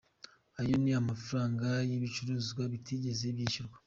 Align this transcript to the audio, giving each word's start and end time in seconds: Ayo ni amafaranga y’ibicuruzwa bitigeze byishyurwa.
Ayo 0.59 0.75
ni 0.81 0.91
amafaranga 1.01 1.67
y’ibicuruzwa 1.89 2.63
bitigeze 2.73 3.25
byishyurwa. 3.35 3.77